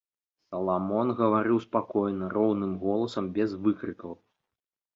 Саламон 0.53 1.11
гаварыў 1.19 1.57
спакойна, 1.67 2.31
роўным 2.39 2.73
голасам, 2.87 3.25
без 3.39 3.49
выкрыкаў. 3.69 4.21